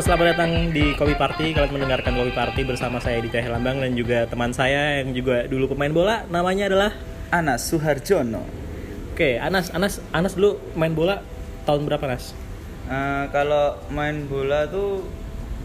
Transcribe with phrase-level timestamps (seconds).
[0.00, 1.52] Halo, selamat datang di Kopi Party.
[1.52, 5.44] Kalian mendengarkan Kopi Party bersama saya di Teh Lambang dan juga teman saya yang juga
[5.44, 6.24] dulu pemain bola.
[6.32, 6.96] Namanya adalah
[7.28, 8.40] Anas Suharjono.
[9.12, 9.68] Oke, Anas.
[9.76, 11.20] Anas, Anas dulu main bola
[11.68, 12.32] tahun berapa, Anas?
[12.88, 15.04] Eh, kalau main bola tuh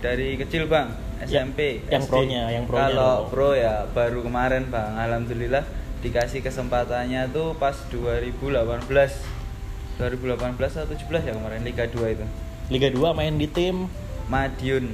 [0.04, 0.92] dari kecil bang,
[1.24, 1.88] SMP.
[1.88, 2.12] Ya, yang SD.
[2.12, 3.32] pro-nya, yang pro-nya Kalau dong.
[3.32, 5.00] pro ya baru kemarin bang.
[5.00, 5.64] Alhamdulillah
[6.04, 8.84] dikasih kesempatannya tuh pas 2018.
[9.96, 12.26] 2018 atau 17 ya kemarin Liga 2 itu.
[12.68, 13.88] Liga 2 main di tim
[14.26, 14.86] Madiun,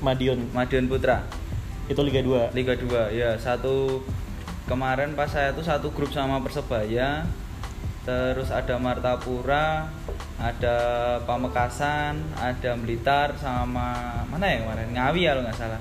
[0.00, 0.50] Madiun.
[0.54, 1.26] Madiun Putra.
[1.86, 2.54] Itu Liga 2.
[2.54, 4.02] Liga 2 ya satu
[4.66, 7.22] kemarin pas saya tuh satu grup sama Persebaya
[8.02, 9.90] terus ada Martapura
[10.38, 10.76] ada
[11.22, 15.80] Pamekasan ada Blitar sama mana ya kemarin Ngawi ya kalau nggak salah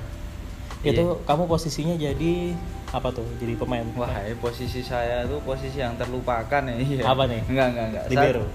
[0.86, 1.26] Itu Iya.
[1.26, 2.54] kamu posisinya jadi
[2.96, 3.28] apa tuh?
[3.36, 3.84] Jadi pemain.
[3.94, 6.76] Wah, ya, posisi saya tuh posisi yang terlupakan ya.
[6.80, 7.04] Iya.
[7.04, 7.44] Apa nih?
[7.46, 8.04] Enggak, enggak, enggak.
[8.08, 8.44] Libero?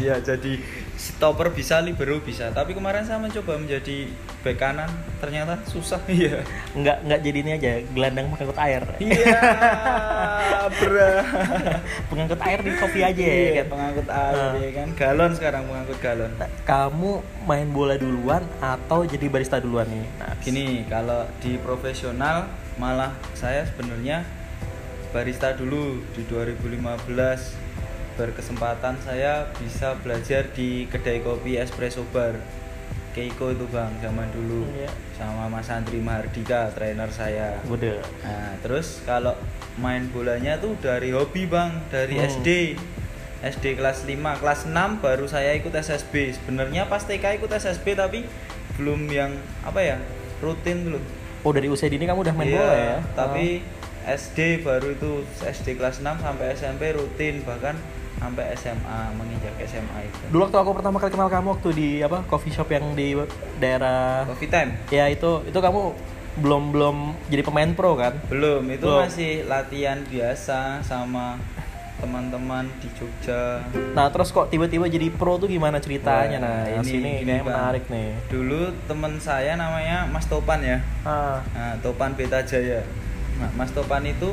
[0.00, 0.52] Iya, jadi
[0.94, 2.48] stopper bisa, libero bisa.
[2.50, 4.06] Tapi kemarin saya mencoba menjadi
[4.40, 4.86] bek kanan,
[5.18, 5.98] ternyata susah.
[6.10, 6.46] Iya.
[6.72, 8.82] Enggak enggak jadi ini aja, gelandang pengangkut air.
[8.96, 9.40] Iya,
[10.78, 11.10] bro.
[12.06, 13.66] pengangkut air di kopi aja ya Iya, kan.
[13.68, 14.52] pengangkut air Nah.
[14.56, 14.88] ya kan.
[14.94, 16.30] Galon sekarang pengangkut galon.
[16.62, 17.10] Kamu
[17.42, 20.06] main bola duluan atau jadi barista duluan nih?
[20.16, 24.22] Nah, Gini, kalau di profesional malah saya sebenarnya
[25.10, 26.78] barista dulu di 2015
[28.14, 32.36] berkesempatan saya bisa belajar di kedai kopi espresso bar.
[33.10, 34.70] Keiko itu bang zaman dulu.
[34.70, 34.86] Iya.
[35.18, 37.58] sama Mas Andri Mahardika trainer saya.
[37.66, 38.00] Udah.
[38.22, 39.34] nah terus kalau
[39.76, 42.30] main bolanya tuh dari hobi bang dari Hmm.
[42.30, 42.48] SD
[43.40, 48.24] SD kelas 5 kelas 6 baru saya ikut SSB sebenarnya pas TK ikut SSB tapi
[48.76, 49.32] belum yang
[49.64, 49.96] apa ya
[50.40, 51.00] rutin dulu
[51.40, 52.96] Oh dari usia dini kamu udah main Iya, bola ya?
[53.14, 53.46] tapi
[54.02, 57.76] SD baru itu SD kelas 6 sampai SMP rutin bahkan
[58.16, 62.20] sampai SMA menginjak SMA itu Dulu waktu aku pertama kali kenal kamu waktu di apa
[62.24, 63.16] coffee shop yang di
[63.56, 65.96] daerah Coffee time ya itu itu kamu
[66.32, 66.96] belum belum
[67.26, 68.14] jadi pemain pro kan?
[68.26, 69.02] belum itu Belum.
[69.02, 71.40] masih latihan biasa sama
[72.00, 73.60] teman-teman di Jogja
[73.92, 76.36] Nah terus kok tiba-tiba jadi pro tuh gimana ceritanya?
[76.36, 77.46] Wah, Nah ini ini- Bang.
[77.46, 78.16] menarik nih.
[78.26, 82.80] dulu teman saya namanya Mas Topan ya Ah, Nah, Topan Beta Jaya.
[83.36, 84.32] Nah, Mas Topan itu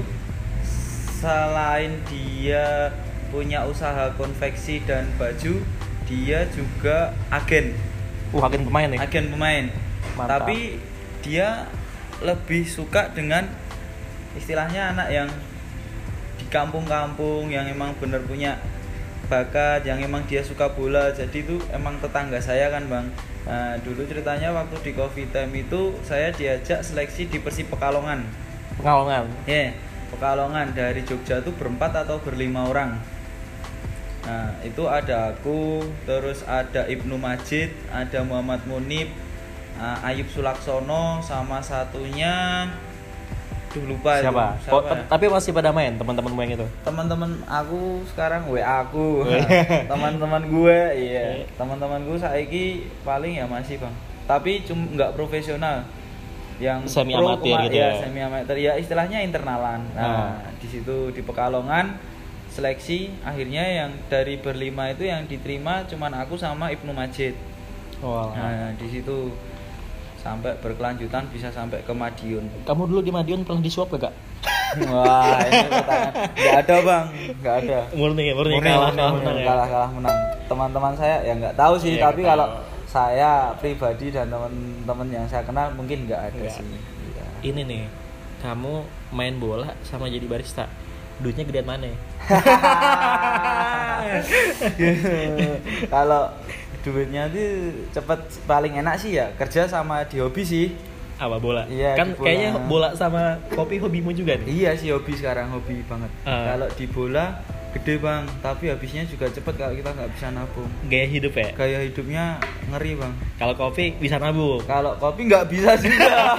[1.14, 2.92] selain dia
[3.28, 5.60] punya usaha konveksi dan baju,
[6.06, 7.76] dia juga agen,
[8.30, 9.00] uh agen pemain nih.
[9.00, 9.66] agen pemain.
[10.14, 10.46] Mantap.
[10.46, 10.80] Tapi
[11.20, 11.68] dia
[12.20, 13.46] lebih suka dengan
[14.34, 15.30] istilahnya anak yang
[16.38, 18.62] di kampung-kampung yang emang bener punya
[19.28, 21.12] bakat, yang emang dia suka bola.
[21.12, 23.10] Jadi itu emang tetangga saya kan, Bang.
[23.48, 28.24] Nah, dulu ceritanya waktu di Coffee Time itu saya diajak seleksi di Persib Pekalongan.
[28.80, 29.28] Pengalongan.
[29.48, 29.76] Ya,
[30.08, 32.96] Pekalongan dari Jogja tuh berempat atau berlima orang.
[34.28, 39.08] Nah, itu ada aku, terus ada Ibnu Majid, ada Muhammad Munib,
[39.80, 42.68] ah, Ayub Sulaksono, sama satunya
[43.78, 44.26] Duh lupa itu.
[44.26, 44.46] Siapa?
[44.60, 46.68] Siapa Oh, tapi masih pada main teman-teman yang itu.
[46.82, 49.86] teman-teman aku sekarang WA aku Oh, iya.
[49.92, 52.66] teman-teman gue iya teman-teman gue saiki
[53.02, 53.94] paling ya masih bang
[54.26, 55.86] tapi cuma nggak profesional
[56.58, 58.02] yang Semi pro amatir gitu ya, ya.
[58.02, 60.52] semi amatir ya istilahnya internalan nah Ah.
[60.58, 61.96] di situ di Pekalongan
[62.50, 67.38] seleksi akhirnya yang dari berlima itu yang diterima cuman aku sama Ibnu Majid
[68.00, 68.34] Wah.
[68.34, 69.30] nah di situ
[70.28, 74.12] sampai berkelanjutan bisa sampai ke Madiun Kamu dulu di Madiun pernah disuap gak?
[74.84, 77.06] wah ini pertanyaan nggak ada bang
[77.40, 79.46] nggak ada Murni, murni, Murni, kalah, murni, kalah, murni, menang ya?
[79.48, 82.60] kalah kalah menang teman-teman saya ya nggak tahu sih Iya, tapi kalau tahu.
[82.86, 86.52] saya pribadi dan teman-teman yang saya kenal mungkin nggak ada Nggak.
[86.52, 87.26] sih Iya.
[87.48, 87.84] Ini nih,
[88.40, 88.74] kamu
[89.10, 90.68] main bola sama jadi barista.
[91.18, 91.88] Duitnya gedean mana?
[95.88, 96.30] kalau
[96.90, 97.52] duitnya tuh
[97.92, 100.68] cepet paling enak sih ya kerja sama di hobi sih
[101.18, 101.66] Apa bola?
[101.66, 102.24] Iya, kan bola.
[102.24, 104.48] kayaknya bola sama kopi hobimu juga nih.
[104.56, 106.54] iya sih hobi sekarang hobi banget Ah.
[106.54, 111.06] kalau di bola gede bang tapi habisnya juga cepet kalau kita nggak bisa nabung Gaya
[111.06, 111.50] hidup ya.
[111.52, 112.38] gaya hidupnya
[112.68, 114.62] ngeri bang Kalau kopi bisa nabung.
[114.64, 116.38] kalau kopi nggak bisa juga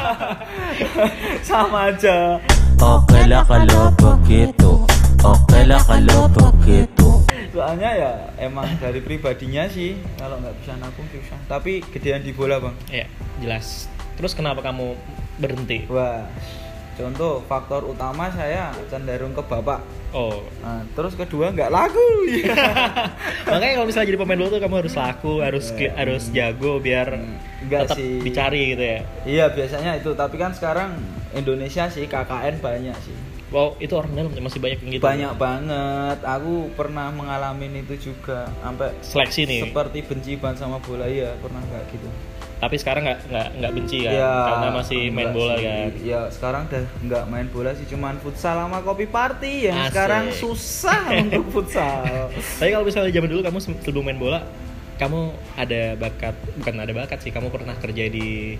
[1.42, 2.38] sama aja
[2.78, 4.70] Oke lah kalau begitu
[5.20, 6.97] Oke lah kalau begitu
[7.58, 12.56] soalnya ya emang dari pribadinya sih kalau nggak bisa nabung susah tapi gedean di bola
[12.60, 13.06] bang Ya,
[13.38, 13.90] jelas.
[14.14, 14.94] Terus kenapa kamu
[15.37, 15.82] berhenti?
[15.87, 16.22] wah
[16.94, 20.40] contoh faktor utama saya cenderung ke bapak Oh.
[20.58, 22.08] nah, terus kedua nggak laku
[23.44, 27.12] Makanya kalau misalnya jadi pemain bola tuh kamu harus laku, harus kli- harus jago biar
[27.61, 28.16] Enggak tetap sih.
[28.19, 28.99] dicari gitu ya.
[29.25, 30.96] iya biasanya itu tapi kan sekarang
[31.31, 33.16] Indonesia sih KKN banyak sih
[33.48, 35.02] Wow, itu orang dalam masih banyak yang gitu.
[35.02, 39.60] banyak banget aku pernah mengalami itu juga sampai Seleksi nih.
[39.64, 42.08] seperti benci banget sama bola ya pernah nggak gitu
[42.58, 45.64] tapi sekarang nggak nggak nggak benci kan Ya, karena masih main bola sih.
[45.64, 49.94] kan Ya sekarang udah nggak main bola sih, cuman futsal sama kopi party yang Asik.
[49.94, 52.28] sekarang susah untuk futsal.
[52.58, 54.44] tapi kalau misalnya zaman dulu kamu se- sebelum main bola
[54.98, 55.20] kamu
[55.54, 58.58] ada bakat bukan ada bakat sih kamu pernah kerja di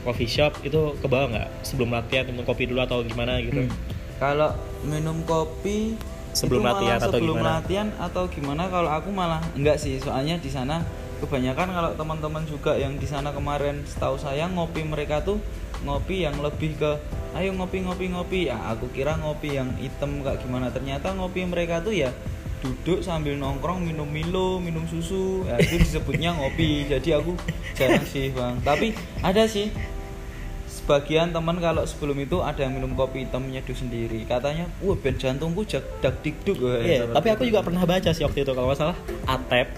[0.00, 3.93] coffee shop itu ke bawah nggak sebelum latihan minum kopi dulu atau gimana gitu Hmm.
[4.18, 5.96] Kalau minum kopi
[6.34, 7.50] Sebelum itu malah latihan atau sebelum gimana?
[7.62, 8.62] latihan atau gimana?
[8.66, 10.82] Kalau aku malah enggak sih, soalnya di sana
[11.22, 15.38] kebanyakan kalau teman-teman juga yang di sana kemarin setahu saya ngopi mereka tuh
[15.86, 16.98] ngopi yang lebih ke
[17.38, 18.40] ayo ngopi ngopi ngopi.
[18.50, 20.74] Ya aku kira ngopi yang hitam kayak gimana.
[20.74, 22.10] Ternyata ngopi mereka tuh ya
[22.64, 25.46] duduk sambil nongkrong minum Milo minum susu.
[25.46, 26.90] Ya, itu disebutnya ngopi.
[26.90, 27.38] Jadi aku
[27.78, 28.58] jarang sih bang.
[28.66, 29.70] Tapi ada sih
[30.84, 34.20] sebagian teman kalau sebelum itu ada yang minum kopi hitam nyeduh sendiri.
[34.24, 38.44] Katanya wah ben jantungku jak dak dikduk Iya, tapi aku juga pernah baca sih waktu
[38.44, 38.96] itu kalau nggak salah.
[39.24, 39.72] Atep.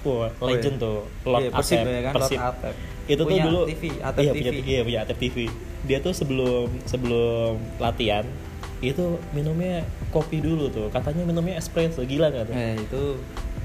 [0.00, 0.62] Wah, Oh, iya.
[0.62, 1.02] legend tuh.
[1.26, 2.38] Lord Iya, Persib Atep ya kan, Persib.
[2.38, 2.74] Lord Atep.
[3.08, 4.38] itu Punya tuh dulu TV, Atep iya, TV.
[4.38, 5.36] punya iya punya Atep TV
[5.80, 8.26] dia tuh sebelum sebelum latihan
[8.78, 9.02] itu
[9.32, 10.86] minumnya kopi dulu tuh.
[10.88, 12.54] Katanya minumnya espresso gila tuh?
[12.54, 13.02] Eh itu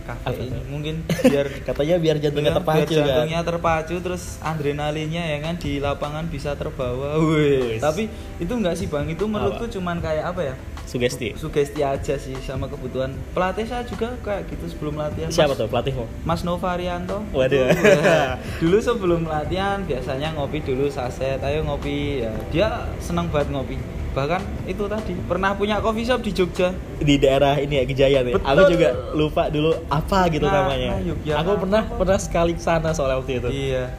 [0.04, 1.02] kafein mungkin
[1.32, 2.98] biar katanya biar jantungnya biar terpacu kan?
[3.04, 7.18] jantungnya terpacu terus adrenalinnya ya kan di lapangan bisa terbawa.
[7.20, 7.78] Wih.
[7.78, 7.80] Wih.
[7.82, 9.08] tapi itu enggak sih bang?
[9.10, 10.56] Itu menurutku cuman kayak apa ya?
[10.84, 11.34] Sugesti.
[11.34, 13.16] Sugesti aja sih sama kebutuhan.
[13.32, 16.06] Pelatih saya juga kayak gitu sebelum latihan siapa Mas- tuh pelatihmu?
[16.28, 17.24] Mas Novarianto.
[17.32, 17.72] Waduh.
[17.72, 18.38] Itu, ya.
[18.62, 22.34] dulu sebelum latihan biasanya ngopi dulu saset ayo ngopi ya.
[22.52, 22.68] Dia
[23.00, 23.80] senang banget ngopi
[24.14, 28.38] bahkan itu tadi pernah punya coffee shop di Jogja di daerah ini ya Gejayan ya.
[28.38, 28.72] Aku Betul.
[28.72, 30.90] juga lupa dulu apa gitu Nah, namanya.
[31.02, 33.50] nah, aku pernah pernah sekali sana soalnya waktu itu.
[33.50, 33.90] iya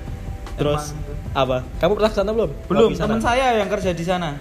[0.55, 1.57] Terus Emang apa?
[1.77, 2.51] Kamu pernah sana belum?
[2.65, 4.39] belum teman saya yang kerja di sana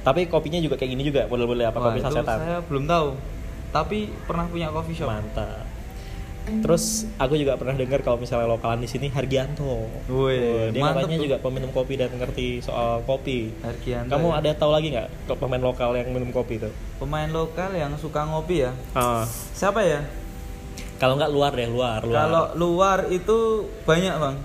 [0.00, 2.38] Tapi kopinya juga kayak gini juga, model-model apa Wah, kopi sasetan.
[2.38, 3.08] saya belum tahu
[3.70, 5.62] tapi pernah punya coffee shop Mantap.
[6.58, 9.86] Terus aku juga pernah dengar kalau misalnya lokalan di sini Hargianto.
[10.06, 13.54] Wih, dia katanya juga peminum kopi dan ngerti soal kopi.
[13.62, 14.38] Hargianto Kamu ya.
[14.42, 16.70] ada tahu lagi nggak pemain lokal yang minum kopi itu?
[16.96, 19.24] pemain lokal yang suka ngopi ya Ah,
[19.56, 20.04] siapa ya
[20.96, 22.18] kalau nggak luar deh, luar, luar.
[22.20, 24.36] Kalau luar itu banyak bang,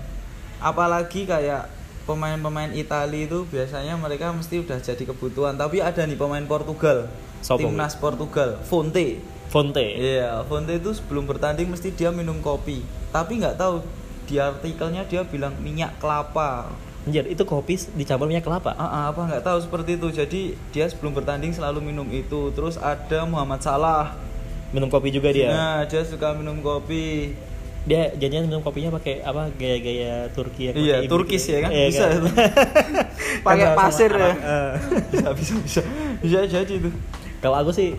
[0.56, 1.68] apalagi kayak
[2.08, 5.60] pemain-pemain Italia itu biasanya mereka mesti udah jadi kebutuhan.
[5.60, 7.12] Tapi ada nih pemain Portugal,
[7.44, 7.60] Sopo?
[7.60, 9.20] timnas Portugal, Fonte.
[9.46, 9.86] Fonte.
[9.86, 12.82] Iya, Fonte itu sebelum bertanding mesti dia minum kopi.
[13.10, 13.80] Tapi nggak tahu
[14.26, 16.66] di artikelnya dia bilang minyak kelapa.
[17.06, 18.74] Anjir, itu kopi dicampur minyak kelapa.
[18.74, 20.08] Ah, apa nggak tahu seperti itu.
[20.10, 20.40] Jadi
[20.70, 22.50] dia sebelum bertanding selalu minum itu.
[22.50, 24.18] Terus ada Muhammad Salah.
[24.74, 25.54] Minum kopi juga dia.
[25.54, 27.38] Nah, dia suka minum kopi.
[27.86, 29.46] Dia janjian minum kopinya pakai apa?
[29.54, 31.54] Gaya-gaya Turki yang Iya, ini Turkis gitu.
[31.54, 31.70] ya kan?
[31.70, 32.22] Iya Bisa kan?
[33.46, 34.26] Pakai Kan pasir ya.
[34.26, 34.72] anak, eh.
[35.06, 35.80] bisa bisa bisa
[36.18, 36.90] bisa jadi itu
[37.38, 37.94] Kalau aku sih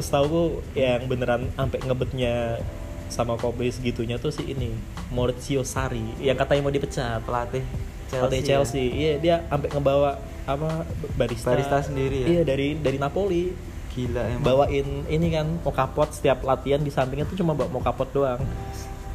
[0.00, 2.62] setahu yang beneran sampai ngebetnya
[3.08, 4.76] sama kopi segitunya tuh si ini
[5.08, 7.64] Maurizio Sarri yang katanya mau dipecat pelatih
[8.08, 8.86] Chelsea, Chelsea, Chelsea.
[8.88, 10.10] Iya, dia sampai ngebawa
[10.48, 11.52] apa barista.
[11.52, 12.26] Barista sendiri ya?
[12.40, 13.52] Iya, dari dari Napoli.
[13.52, 13.56] ya.
[13.88, 17.92] gila emang Bawain ini kan mocha pot setiap latihan di sampingnya tuh cuma bawa mocha
[17.92, 18.40] pot doang.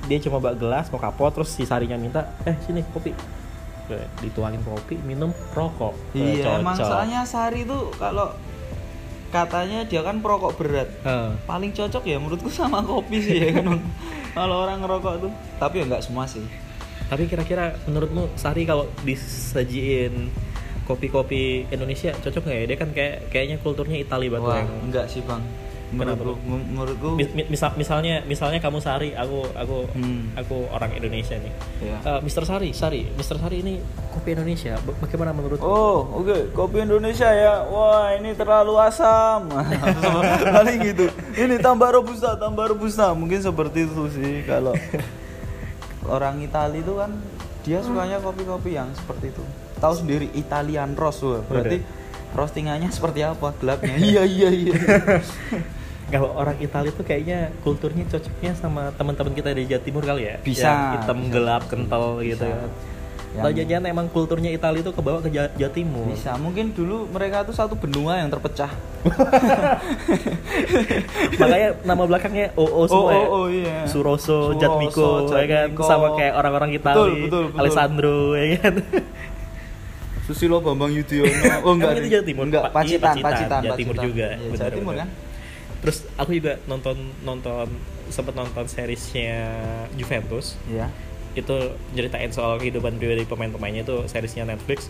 [0.06, 3.16] Dia cuma bawa gelas mocha pot terus si Sarinya minta, "Eh, sini kopi."
[4.20, 5.96] Dituangin kopi, minum rokok.
[6.18, 6.88] Eh, iya emang cocok.
[6.88, 8.36] soalnya Sari itu kalau
[9.34, 11.34] katanya dia kan perokok berat Heeh.
[11.50, 13.82] paling cocok ya menurutku sama kopi sih ya kan
[14.38, 16.46] kalau orang ngerokok tuh tapi ya nggak semua sih
[17.04, 20.34] Tapi kira-kira menurutmu Sari kalau disajiin
[20.84, 22.66] kopi-kopi Indonesia cocok nggak ya?
[22.66, 25.44] Dia kan kayak kayaknya kulturnya Itali banget wah enggak sih bang
[25.94, 30.34] Kenapa, menurutku men- menurutku Mis- mi- misal misalnya misalnya kamu Sari, aku aku Hmm.
[30.34, 31.54] aku orang Indonesia nih.
[31.80, 31.98] ya.
[32.04, 32.44] Eh, Mr.
[32.44, 33.38] Sari, Sari, Mr.
[33.38, 33.74] Sari ini
[34.10, 34.74] kopi Indonesia.
[34.80, 35.58] Ba- Bagaimana menurut?
[35.60, 36.52] Oh, oke.
[36.52, 37.64] Kopi Indonesia ya.
[37.64, 39.48] Wah, ini terlalu asam.
[40.56, 41.06] Paling gitu.
[41.34, 43.14] Ini tambah robusta, tambah robusta.
[43.14, 44.74] Mungkin seperti itu sih kalau
[46.04, 47.12] orang Italia itu kan
[47.62, 49.44] dia sukanya kopi-kopi yang seperti itu.
[49.76, 51.40] Tahu sendiri Italian roast, wah.
[51.42, 51.80] berarti
[52.32, 53.52] roastingannya seperti apa?
[53.54, 53.96] Gelapnya.
[53.96, 54.76] iya, iya, iya.
[56.06, 60.36] Kalau orang Italia tuh kayaknya kulturnya cocoknya sama teman-teman kita dari Jawa Timur kali ya.
[60.40, 61.32] Bisa, Yang hitam bisa.
[61.32, 62.54] gelap kental gitu Bisa.
[62.54, 62.70] kan.
[63.34, 66.06] Yang- Atau jangan emang kulturnya Italia tuh kebawa ke Jawa, Timur.
[66.06, 68.70] Bisa, mungkin dulu mereka tuh satu benua yang terpecah.
[71.34, 73.18] Makanya nama belakangnya OO semua Oh, ya.
[73.18, 73.78] oh, oh, iya.
[73.86, 75.84] Suroso, Suroso, Jatmiko, ya kan Jatmiko.
[75.84, 77.60] sama kayak orang-orang Italia, Betul, betul, betul.
[77.60, 78.74] Alessandro ya kan.
[80.24, 81.34] Susilo Bambang Yudhoyono.
[81.68, 82.08] Oh Emang itu.
[82.10, 82.44] Jawa Timur?
[82.48, 83.24] Enggak, Pacitan, iya, Pacitan.
[83.26, 85.08] Pacitan, Jawa Timur juga, Iya, Jawa Timur kan?
[85.84, 86.96] Terus aku juga nonton
[87.28, 87.68] nonton
[88.08, 89.52] sempet nonton seriesnya
[90.00, 90.56] Juventus.
[90.72, 90.88] Iya.
[91.36, 94.88] Itu ceritain soal kehidupan pribadi pemain-pemainnya itu seriesnya Netflix.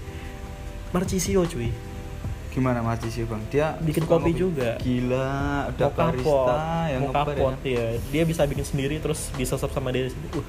[0.94, 1.74] Marcisio cuy.
[2.54, 3.42] Gimana Mas Cici Bang?
[3.50, 4.78] Dia Bikin kopi juga.
[4.78, 6.62] Gila, udah Mocha barista
[6.94, 7.74] yang pot ya.
[7.74, 7.86] ya.
[8.14, 10.14] Dia bisa bikin sendiri terus disesep sama dia.
[10.38, 10.46] Uh,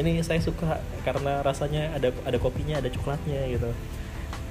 [0.00, 3.68] ini saya suka karena rasanya ada ada kopinya ada coklatnya gitu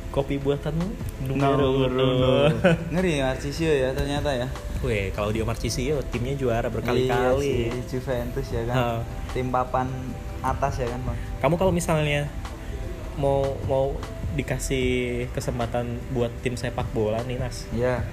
[0.10, 0.74] kopi buatan
[1.22, 2.50] numero uno
[2.94, 4.48] Ngeri ya Marcisio ya ternyata ya.
[4.80, 7.46] Weh, kalau di Marcisio timnya juara Iya berkali-kali.
[7.46, 8.76] sih, Juventus ya kan.
[8.76, 8.88] Ha.
[9.30, 9.88] Tim papan
[10.40, 11.18] atas ya kan, Bang.
[11.40, 12.26] Kamu kalau misalnya
[13.16, 13.94] mau mau
[14.34, 14.86] dikasih
[15.30, 18.06] kesempatan buat tim sepak bola nih Nas, Iya.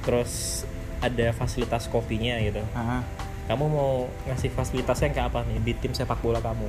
[0.00, 0.62] terus
[0.98, 2.62] ada fasilitas kopinya gitu.
[2.72, 3.02] Aha.
[3.46, 3.92] Kamu mau
[4.24, 6.66] ngasih fasilitasnya kayak apa nih di tim sepak bola kamu?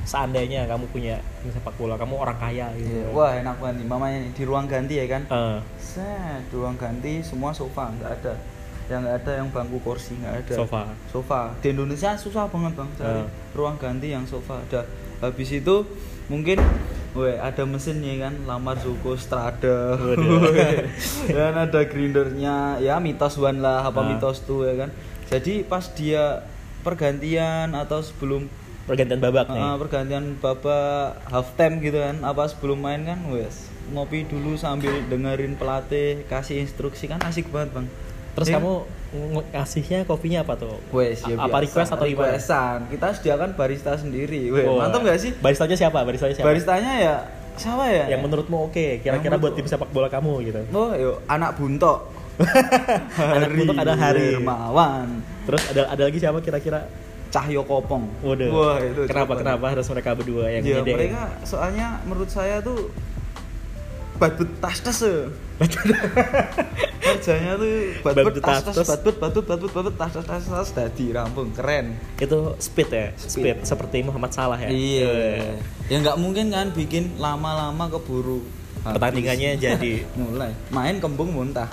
[0.00, 2.88] Seandainya kamu punya sepak bola, kamu orang kaya gitu.
[2.90, 3.04] Iya.
[3.12, 3.86] Wah, enak banget nih.
[3.86, 5.22] Mamanya nih, di ruang ganti ya kan.
[5.24, 8.34] Eh, Set, di ruang ganti semua sofa nggak ada.
[8.86, 10.54] Yang nggak ada yang bangku kursi nggak ada.
[10.56, 10.82] Sofa.
[11.06, 11.40] Sofa.
[11.58, 13.26] Di Indonesia susah banget bang cari Eh.
[13.52, 14.82] ruang ganti yang sofa ada.
[15.20, 15.84] Habis itu
[16.26, 16.58] mungkin
[17.10, 19.98] Weh, ada mesinnya kan, lamar suku strada,
[21.26, 24.06] dan ada grindernya, ya mitos one lah, apa Ah.
[24.06, 24.94] mitos tuh ya kan.
[25.26, 26.46] Jadi pas dia
[26.82, 28.46] pergantian atau sebelum
[28.90, 29.62] pergantian babak nih.
[29.62, 30.90] Ah, pergantian babak
[31.24, 36.58] half time gitu kan apa sebelum main kan wes ngopi dulu sambil dengerin pelatih kasih
[36.60, 37.86] instruksi kan asik banget bang
[38.30, 38.74] Terus Ya kamu
[39.12, 40.78] ng- ngasihnya kopinya apa tuh?
[40.90, 41.58] wes ya apa biasa.
[41.60, 42.26] request atau gimana?
[42.28, 44.86] requestan kita sediakan barista sendiri wes Wah.
[44.86, 45.98] mantap gak sih Baristanya siapa?
[46.00, 46.46] Baristanya siapa?
[46.46, 47.16] baristanya ya
[47.52, 51.16] siapa ya yang menurutmu oke kira-kira Yang buat tim sepak bola kamu gitu oh yuk
[51.26, 51.98] anak buntok
[53.36, 54.38] Anak buntok ada Hari.
[54.38, 56.86] Hermawan terus ada ada lagi siapa kira-kira
[57.30, 58.50] Cahyo Kopong Waduh.
[58.50, 59.40] wah itu kenapa coba.
[59.40, 60.96] kenapa harus mereka berdua yang ya nyediain?
[60.98, 62.90] mereka soalnya menurut saya tuh
[64.18, 65.00] badut tas tas
[67.00, 67.72] kerjanya tuh
[68.04, 68.88] badut Badut tas tas tas-tas.
[68.92, 73.30] badut badut badut badut tas tas tas tas tadi rampung keren itu speed ya speed,
[73.32, 73.56] Speed.
[73.64, 75.14] seperti Muhammad Salah ya iya
[75.88, 78.44] ya nggak mungkin kan bikin lama-lama keburu
[78.80, 78.96] Habis.
[78.96, 79.92] Pertandingannya jadi.
[80.20, 80.52] mulai.
[80.72, 81.68] Main kembung muntah.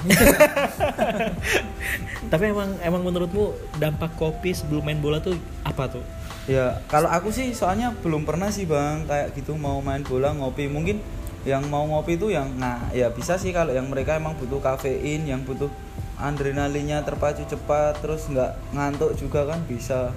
[2.32, 6.04] Tapi emang emang menurutmu dampak kopi sebelum main bola tuh apa tuh?
[6.48, 10.68] Ya, kalau aku sih soalnya belum pernah sih bang kayak gitu mau main bola ngopi.
[10.68, 11.00] Mungkin
[11.48, 15.24] yang mau ngopi itu yang nah ya bisa sih kalau yang mereka emang butuh kafein
[15.24, 15.72] yang butuh
[16.20, 20.12] adrenalinnya terpacu cepat terus nggak ngantuk juga kan bisa.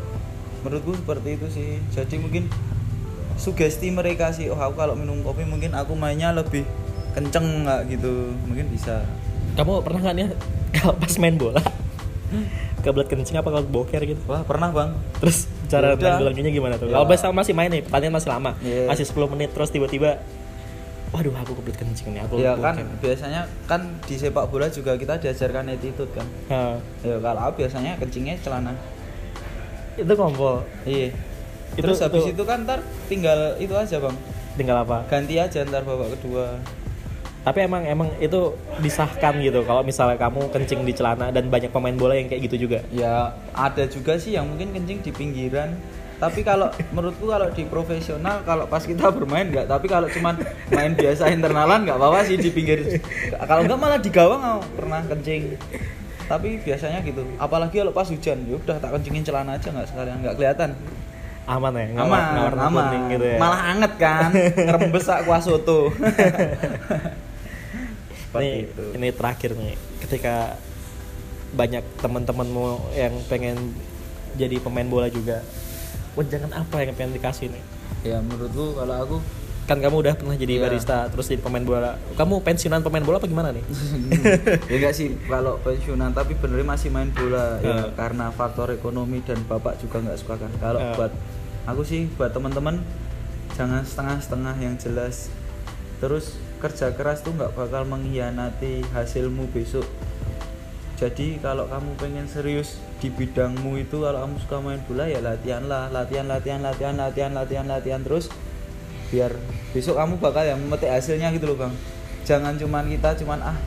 [0.66, 1.70] Menurutku seperti itu sih.
[1.94, 2.50] Jadi mungkin
[3.40, 6.62] sugesti mereka sih oh aku kalau minum kopi mungkin aku mainnya lebih
[7.16, 7.88] kenceng nggak?
[7.88, 8.36] Gitu.
[8.44, 9.00] Mungkin bisa.
[9.56, 10.26] Kamu pernah nggak nih
[10.76, 11.62] kalau pas main bola?
[12.80, 14.20] Kebelet kencing apa kalau boker gitu?
[14.28, 14.92] Wah pernah bang.
[15.18, 16.16] Terus cara Ya udah.
[16.16, 16.86] main bolanya gimana tuh?
[16.88, 16.94] Ya.
[16.96, 18.50] kalau misalnya masih main nih pertandingan masih lama.
[18.60, 18.84] Iya.
[18.86, 20.10] masih 10 menit terus tiba-tiba
[21.10, 25.18] waduh aku kebelet kencing nih aku ya kan biasanya kan di sepak bola juga kita
[25.18, 26.26] diajarkan attitude kan.
[27.02, 28.72] Ya kalau biasanya kencingnya celana.
[29.98, 30.62] itu kompol.
[30.86, 31.10] Iya.
[31.72, 34.16] Itu- Terus habis itu- itu kan ntar tinggal itu aja bang.
[34.52, 36.58] tinggal apa Ganti aja ntar babak kedua.
[37.40, 41.94] tapi emang emang itu disahkan gitu kalau misalnya kamu kencing di celana dan banyak pemain
[41.94, 45.72] bola yang kayak gitu juga Ya ada juga sih yang mungkin kencing di pinggiran.
[46.18, 49.64] Tapi kalau menurutku kalau di profesional kalau pas kita bermain nggak.
[49.64, 50.36] Tapi kalau cuman
[50.68, 53.00] main biasa internalan nggak apa-apa sih di pinggir.
[53.40, 55.56] Kalau nggak malah di gawang aku pernah kencing.
[56.28, 57.24] Tapi biasanya gitu.
[57.36, 60.70] Apalagi kalau pas hujan, ya udah tak kencingin celana aja nggak sekalian nggak kelihatan.
[61.50, 62.82] Aman ya nggak aman, war- nggak warna aman.
[62.84, 65.90] kuning gitu ya Malah anget kan, ngerembes sak kuah soto.
[68.22, 68.84] Seperti ini itu.
[68.94, 70.54] ini terakhir nih ketika
[71.50, 72.62] banyak teman-temanmu
[72.94, 73.74] yang pengen
[74.32, 75.42] jadi pemain bola juga
[76.16, 77.64] jangan apa yang pengen dikasih nih
[78.02, 79.16] Ya menurutku kalau aku
[79.62, 80.62] kan kamu udah pernah jadi Iya.
[80.62, 83.64] barista terus jadi pemain bola kamu pensiunan pemain bola apa gimana nih
[84.70, 87.86] ya enggak sih kalau pensiunan tapi benernya masih main bola ya Eh.
[87.94, 90.50] karena faktor ekonomi dan bapak juga nggak suka kan.
[90.56, 90.92] Kalau Eh.
[90.92, 91.12] buat
[91.68, 92.80] aku sih buat teman-teman
[93.60, 95.28] jangan setengah-setengah yang jelas.
[96.00, 99.84] Terus kerja keras tuh nggak bakal mengkhianati hasilmu besok.
[101.00, 105.64] Jadi kalau kamu pengen serius di bidangmu itu kalau kamu suka main bola ya latihan
[105.64, 108.28] lah, latihan, latihan, latihan, latihan, latihan, latihan terus
[109.08, 109.32] biar
[109.72, 111.72] besok kamu bakal yang memetik hasilnya gitu loh bang.
[112.28, 113.58] Jangan cuman kita cuman ah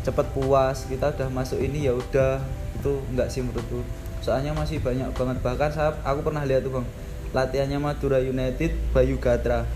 [0.00, 2.40] cepet puas kita udah masuk ini ya udah
[2.80, 3.84] itu enggak sih menurutku.
[4.24, 6.86] Soalnya masih banyak banget bahkan saya aku pernah lihat tuh bang
[7.30, 9.66] latihannya Madura United Bayu Gatra.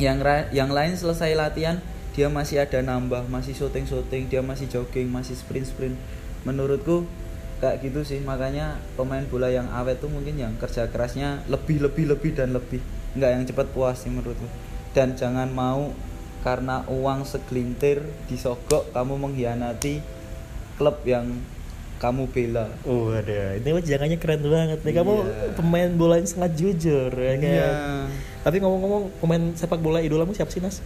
[0.00, 1.78] Yang yang lain selesai latihan
[2.12, 5.96] dia masih ada nambah masih syuting syuting dia masih jogging masih sprint sprint
[6.44, 7.08] menurutku
[7.62, 8.20] kayak gitu sih.
[8.20, 12.82] Makanya pemain bola yang awet tuh mungkin yang kerja kerasnya lebih lebih lebih dan lebih.
[13.16, 14.44] Nggak yang cepat puas sih menurutku.
[14.92, 15.92] Dan jangan mau
[16.42, 20.02] karena uang segelintir disogok kamu mengkhianati
[20.74, 21.38] klub yang
[22.02, 24.90] kamu bela Waduh, ini jangannya keren banget nih.
[24.92, 25.54] Kamu Iya.
[25.54, 27.54] pemain bola yang sangat jujur ya kan.
[27.54, 27.70] Iya.
[28.42, 30.82] Tapi ngomong-ngomong, pemain sepak bola idolamu siapa sih Nas?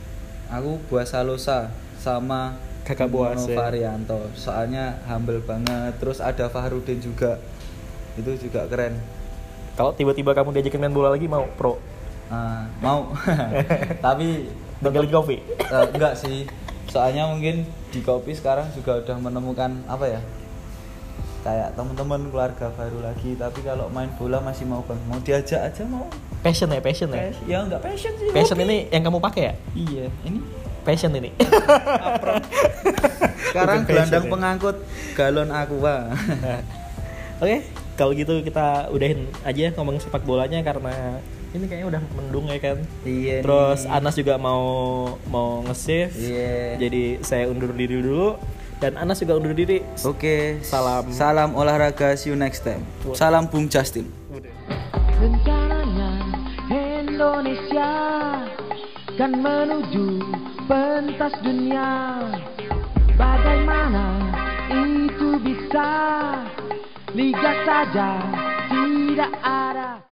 [0.52, 3.56] Aku Buas Salosa sama Kakak Boas, Mono ya.
[3.56, 4.20] Varianto.
[4.36, 5.96] Soalnya humble banget.
[5.96, 7.40] Terus ada Fahrudin juga.
[8.14, 9.00] Itu juga keren.
[9.74, 11.80] Kalau tiba-tiba kamu diajakin main bola lagi mau pro
[12.26, 13.14] Ah, mau
[14.04, 15.36] tapi tinggal di kopi.
[15.40, 16.44] Eh, enggak sih
[16.86, 20.20] soalnya mungkin di kopi sekarang juga udah menemukan apa ya
[21.46, 25.86] kayak teman-teman keluarga baru lagi tapi kalau main bola masih mau bang mau diajak aja
[25.86, 27.22] mau Passion ya, passion ya.
[27.24, 28.66] Pas- ya enggak passion sih Passion hobi.
[28.66, 29.54] ini yang kamu pakai ya?
[29.72, 30.38] iya ini
[30.82, 31.30] Passion ini.
[33.46, 34.30] sekarang gelandang passion ya.
[34.30, 34.76] pengangkut
[35.14, 35.96] galon aqua
[37.36, 41.20] Oke, kalau gitu kita udahin aja ngomong sepak bolanya karena
[41.52, 42.78] ini kayaknya udah mendung ya kan.
[43.02, 43.92] iya Terus nih.
[43.92, 44.64] Anas juga mau
[45.26, 46.16] mau nge-save.
[46.16, 48.40] iya Jadi saya undur diri dulu
[48.80, 49.80] dan Anas juga undur diri.
[50.04, 50.60] oke.
[50.60, 51.08] Salam.
[51.12, 52.84] salam olahraga see you next time.
[53.16, 54.08] Salam Bung Justin.
[55.16, 56.12] Rencananya
[56.68, 57.92] Indonesia
[59.16, 60.20] kan menuju
[60.68, 62.20] pentas dunia.
[63.16, 64.04] Bagaimana
[64.68, 65.88] itu bisa?
[67.16, 68.20] Liga saja
[68.68, 70.04] tidak ada